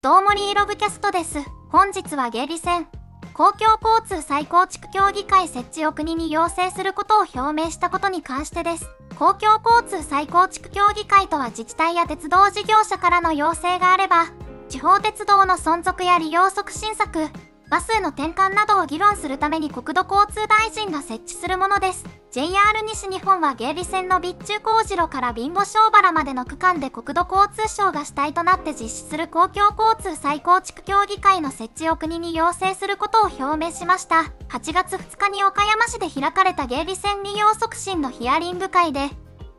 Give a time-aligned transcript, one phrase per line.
[0.00, 1.40] どうもリーロブキャストです。
[1.70, 2.86] 本日は下痢戦。
[3.32, 8.88] 公共交通再構築協議会設置を国に要請することを表明したことに関してです。
[9.18, 14.26] 公共交通再構築協議会とは自治体や鉄道事業者からの要請があれば、
[14.68, 17.26] 地方鉄道の存続や利用促進策、
[17.70, 22.04] バスへの転換などを議論するために国土交通大臣が設置するものです。
[22.30, 22.48] JR
[22.86, 34.24] 西日本は芸利線の備中工事路から貧乏小原までの区間で国土交通省が主体となって実施する公共交通再構築協議会の設置を国に要請することを表明しました。
[34.48, 39.10] 8月2日に岡山市で開かれた芸利線利用促進のヒアリング会で、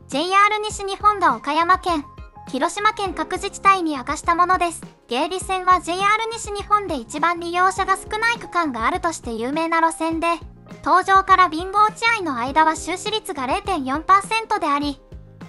[0.08, 0.26] JR
[0.64, 2.04] 西日本が岡山県、
[2.50, 4.82] 広島県各自治体に明かしたものです。
[5.06, 6.00] 芸理線は JR
[6.32, 10.26] 西日本で一番利用者が少ない区間があるとして有名な路線で、
[10.84, 15.00] 登場から貧乏地合の間は収支率が0.4%であり、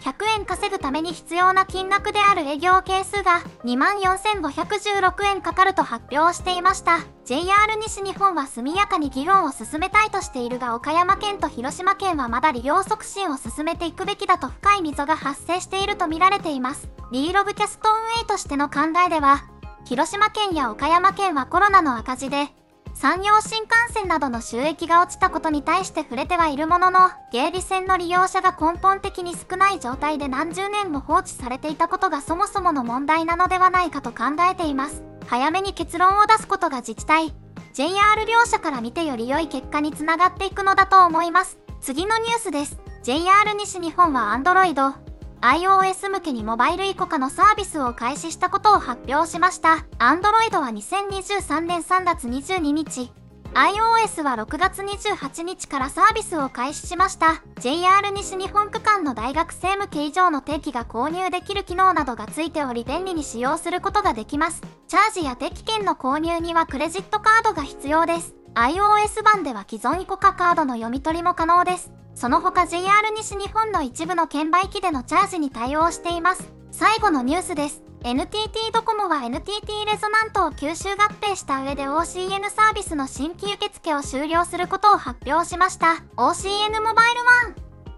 [0.02, 7.00] 100円稼ぐために必要な金額である営業係数が24,516円かかると発表していました。
[7.24, 7.46] JR
[7.80, 16.90] 西日本は速やかに議論を進めたいとしているが岡山県と広島県はまだ利用促進を進めていくべきだと深い溝が発生していると見られています。
[17.12, 19.44] リーロブキャスト運営としての考えでは、
[19.86, 22.50] 広島県や岡山県はコロナの赤字で、
[22.94, 35.04] 山陽新幹線などの収益が落ちたことに対して触れてはいるものの、芸備線の利用者が根本的に少ない状態で何十年も放置されていたことがそもそもの問題なのではないかと考えています。
[35.28, 37.34] 早めに結論を出すことが自治体、
[37.74, 37.92] JR
[38.28, 41.58] 両社から見てより良い結果につながっていくのだと思います。
[41.80, 42.80] 次のニュースです。
[43.04, 45.11] JR 西日本は Android、
[45.42, 49.86] iOS 向けにモバイルイコカのサービスを開始したことを発表しました。
[49.98, 53.12] Android は2023年3月22日、
[53.56, 57.42] iOS は6月28日からサービスを開始しました。
[57.60, 64.62] JR 西日本区間の大学生向け以上の定期が購入できる機能などがついており便利に使用することができます。
[64.88, 68.36] チャージや定期券の購入にはクレジットカードが必要です。
[68.56, 71.92] iOS 版では既存イコカカードの読み取りも可能です。
[72.16, 72.84] その他 JR
[73.16, 76.52] 西日本の一部の券売機でのチャージに対応しています。
[76.72, 77.82] 最後のニュースです。
[78.04, 86.04] NTT ドコモは NTT レゾナントを吸収合併した上で OCN サービスの新規受付を終了することを発表しました。
[86.18, 87.22] OCN モバイル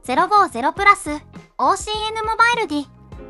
[0.06, 1.09] 1 050プラス
[1.57, 2.88] OCN モバイル D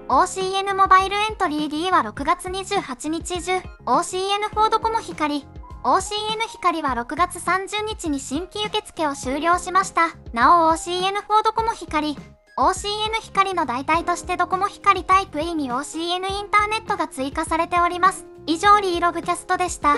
[0.09, 3.53] OCN モバイルエントリー D は6月28日中
[3.85, 5.45] OCN フォードコモ光
[5.83, 10.15] OCN 光は6月30日に新規受付を終了しました。
[10.31, 12.17] なお OCN フォードコモ光、
[12.57, 18.25] OCN 光の代替としてドコモ光タイプ E に OCN インターネットが追加されております。
[18.47, 19.95] 以上リーログキャストでした。